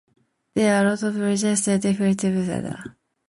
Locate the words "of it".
1.67-1.83